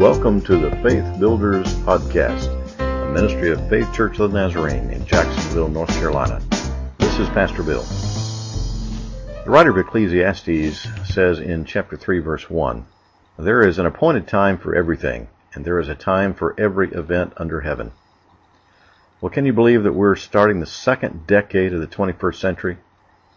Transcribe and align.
welcome 0.00 0.40
to 0.40 0.56
the 0.56 0.74
Faith 0.76 1.20
Builders 1.20 1.74
Podcast, 1.80 2.48
a 2.78 3.12
ministry 3.12 3.50
of 3.50 3.68
Faith 3.68 3.92
Church 3.92 4.18
of 4.18 4.32
the 4.32 4.40
Nazarene 4.40 4.88
in 4.88 5.04
Jacksonville, 5.04 5.68
North 5.68 5.90
Carolina. 5.90 6.40
This 6.96 7.18
is 7.18 7.28
Pastor 7.28 7.62
Bill. 7.62 7.82
The 9.44 9.50
writer 9.50 9.72
of 9.72 9.76
Ecclesiastes 9.76 10.88
says 11.04 11.38
in 11.38 11.66
chapter 11.66 11.98
3 11.98 12.20
verse 12.20 12.48
1, 12.48 12.86
There 13.38 13.60
is 13.60 13.78
an 13.78 13.84
appointed 13.84 14.26
time 14.26 14.56
for 14.56 14.74
everything, 14.74 15.28
and 15.52 15.66
there 15.66 15.78
is 15.78 15.90
a 15.90 15.94
time 15.94 16.32
for 16.32 16.58
every 16.58 16.90
event 16.92 17.34
under 17.36 17.60
heaven. 17.60 17.92
Well, 19.20 19.28
can 19.28 19.44
you 19.44 19.52
believe 19.52 19.82
that 19.82 19.92
we're 19.92 20.16
starting 20.16 20.60
the 20.60 20.66
second 20.66 21.26
decade 21.26 21.74
of 21.74 21.80
the 21.82 21.86
21st 21.86 22.36
century? 22.36 22.78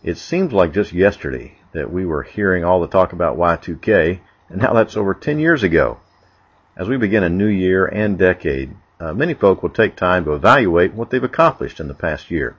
It 0.01 0.17
seems 0.17 0.53
like 0.53 0.71
just 0.71 0.93
yesterday 0.93 1.57
that 1.73 1.91
we 1.91 2.05
were 2.05 2.23
hearing 2.23 2.63
all 2.63 2.79
the 2.79 2.87
talk 2.87 3.11
about 3.11 3.37
Y2K, 3.37 4.21
and 4.47 4.61
now 4.61 4.71
that's 4.71 4.95
over 4.95 5.13
10 5.13 5.39
years 5.39 5.63
ago. 5.63 5.97
As 6.75 6.89
we 6.89 6.97
begin 6.97 7.23
a 7.23 7.29
new 7.29 7.47
year 7.47 7.85
and 7.85 8.17
decade, 8.17 8.75
uh, 8.99 9.13
many 9.13 9.33
folk 9.33 9.61
will 9.61 9.69
take 9.69 9.95
time 9.95 10.25
to 10.25 10.33
evaluate 10.33 10.93
what 10.93 11.09
they've 11.09 11.23
accomplished 11.23 11.79
in 11.79 11.87
the 11.87 11.93
past 11.93 12.31
year. 12.31 12.55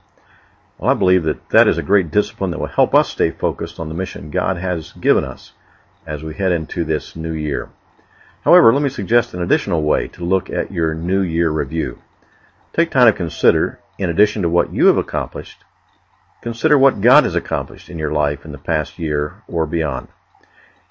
Well, 0.77 0.91
I 0.91 0.93
believe 0.93 1.23
that 1.23 1.49
that 1.49 1.67
is 1.67 1.77
a 1.77 1.83
great 1.83 2.11
discipline 2.11 2.51
that 2.51 2.59
will 2.59 2.67
help 2.67 2.95
us 2.95 3.09
stay 3.09 3.31
focused 3.31 3.79
on 3.79 3.89
the 3.89 3.95
mission 3.95 4.31
God 4.31 4.57
has 4.57 4.93
given 4.93 5.23
us 5.23 5.53
as 6.05 6.23
we 6.23 6.33
head 6.33 6.51
into 6.51 6.83
this 6.83 7.15
new 7.15 7.33
year. 7.33 7.69
However, 8.43 8.73
let 8.73 8.83
me 8.83 8.89
suggest 8.89 9.33
an 9.33 9.41
additional 9.41 9.83
way 9.83 10.07
to 10.09 10.23
look 10.23 10.49
at 10.49 10.71
your 10.71 10.93
new 10.93 11.21
year 11.21 11.49
review. 11.49 11.99
Take 12.73 12.91
time 12.91 13.07
to 13.07 13.13
consider, 13.13 13.79
in 13.97 14.09
addition 14.09 14.41
to 14.43 14.49
what 14.49 14.73
you 14.73 14.87
have 14.87 14.97
accomplished, 14.97 15.63
Consider 16.45 16.77
what 16.77 17.01
God 17.01 17.23
has 17.23 17.33
accomplished 17.33 17.89
in 17.89 17.97
your 17.97 18.11
life 18.11 18.45
in 18.45 18.51
the 18.51 18.59
past 18.59 18.99
year 18.99 19.41
or 19.47 19.65
beyond. 19.65 20.09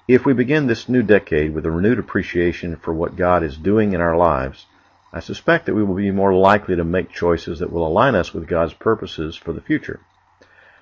If 0.07 0.23
we 0.23 0.33
begin 0.33 0.67
this 0.67 0.87
new 0.87 1.01
decade 1.01 1.55
with 1.55 1.65
a 1.65 1.71
renewed 1.71 1.97
appreciation 1.97 2.75
for 2.75 2.93
what 2.93 3.15
God 3.15 3.41
is 3.41 3.57
doing 3.57 3.93
in 3.93 4.01
our 4.01 4.15
lives, 4.15 4.67
I 5.11 5.19
suspect 5.19 5.65
that 5.65 5.73
we 5.73 5.83
will 5.83 5.95
be 5.95 6.11
more 6.11 6.33
likely 6.33 6.75
to 6.75 6.83
make 6.83 7.09
choices 7.09 7.57
that 7.57 7.71
will 7.71 7.87
align 7.87 8.13
us 8.13 8.31
with 8.31 8.47
God's 8.47 8.73
purposes 8.75 9.35
for 9.35 9.51
the 9.51 9.61
future. 9.61 9.99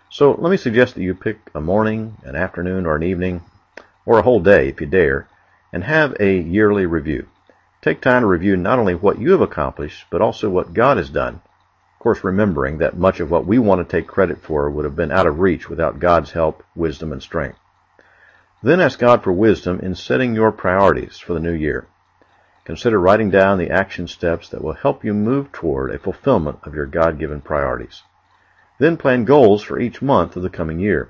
So 0.10 0.34
let 0.34 0.52
me 0.52 0.58
suggest 0.58 0.96
that 0.96 1.04
you 1.04 1.16
pick 1.16 1.40
a 1.56 1.62
morning, 1.62 2.18
an 2.24 2.36
afternoon, 2.36 2.86
or 2.86 2.98
an 2.98 3.04
evening, 3.04 3.44
or 4.06 4.20
a 4.20 4.24
whole 4.24 4.42
day 4.42 4.68
if 4.68 4.82
you 4.82 4.88
dare, 4.88 5.30
and 5.72 5.86
have 5.86 6.18
a 6.20 6.38
yearly 6.40 6.86
review. 6.86 7.28
Take 7.82 8.02
time 8.02 8.24
to 8.24 8.28
review 8.28 8.58
not 8.58 8.78
only 8.78 8.94
what 8.94 9.20
you 9.20 9.32
have 9.32 9.42
accomplished, 9.42 10.06
but 10.10 10.22
also 10.22 10.50
what 10.50 10.74
God 10.74 10.98
has 10.98 11.10
done 11.10 11.40
Of 11.96 12.04
course, 12.04 12.26
remembering 12.26 12.80
that 12.80 12.98
much 12.98 13.22
of 13.22 13.32
what 13.32 13.46
we 13.46 13.58
want 13.58 13.80
to 13.80 13.90
take 13.90 14.08
credit 14.10 14.42
for 14.42 14.70
would 14.70 14.84
have 14.84 14.98
been 14.98 15.14
out 15.14 15.28
of 15.28 15.40
reach 15.40 15.70
without 15.70 16.02
God's 16.02 16.32
help, 16.32 16.62
wisdom, 16.76 17.14
and 17.14 17.24
strength. 17.24 17.58
Then 18.64 18.80
ask 18.80 18.98
God 18.98 19.24
for 19.24 19.34
wisdom 19.34 19.82
in 19.82 19.94
setting 19.94 20.34
your 20.34 20.54
priorities 20.54 21.18
for 21.18 21.34
the 21.34 21.42
new 21.42 21.52
year. 21.52 21.86
Consider 22.64 22.98
writing 22.98 23.30
down 23.30 23.58
the 23.58 23.70
action 23.70 24.08
steps 24.08 24.48
that 24.48 24.64
will 24.64 24.72
help 24.72 25.04
you 25.04 25.14
move 25.14 25.52
toward 25.52 25.92
a 25.92 26.00
fulfillment 26.00 26.60
of 26.64 26.74
your 26.74 26.86
God-given 26.86 27.42
priorities. 27.42 28.04
Then 28.80 28.96
plan 28.96 29.26
goals 29.26 29.64
for 29.64 29.82
each 29.82 30.02
month 30.02 30.38
of 30.38 30.44
the 30.44 30.50
coming 30.50 30.80
year. 30.80 31.10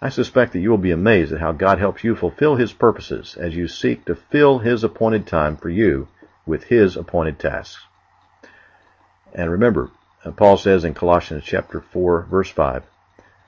I 0.00 0.08
suspect 0.08 0.54
that 0.54 0.60
you 0.60 0.70
will 0.70 0.78
be 0.78 0.90
amazed 0.90 1.30
at 1.30 1.40
how 1.40 1.52
God 1.52 1.78
helps 1.78 2.04
you 2.04 2.16
fulfill 2.16 2.56
His 2.56 2.72
purposes 2.72 3.36
as 3.38 3.54
you 3.54 3.68
seek 3.68 4.06
to 4.06 4.14
fill 4.14 4.60
His 4.60 4.82
appointed 4.82 5.26
time 5.26 5.58
for 5.58 5.68
you 5.68 6.08
with 6.46 6.64
His 6.64 6.96
appointed 6.96 7.38
tasks. 7.38 7.84
And 9.34 9.50
remember, 9.50 9.90
uh, 10.24 10.30
Paul 10.30 10.56
says 10.56 10.86
in 10.86 10.94
Colossians 10.94 11.44
chapter 11.44 11.82
4 11.82 12.28
verse 12.30 12.48
5 12.48 12.84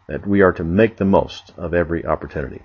that 0.09 0.27
we 0.27 0.43
are 0.43 0.53
to 0.53 0.65
make 0.65 0.99
the 0.99 1.07
most 1.07 1.55
of 1.57 1.73
every 1.73 2.05
opportunity. 2.05 2.61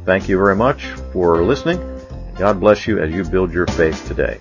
Thank 0.04 0.28
you 0.28 0.36
very 0.36 0.56
much 0.56 0.84
for 0.84 1.42
listening. 1.42 1.80
God 2.36 2.60
bless 2.60 2.86
you 2.86 2.98
as 2.98 3.10
you 3.12 3.24
build 3.24 3.52
your 3.52 3.66
faith 3.66 4.06
today. 4.06 4.38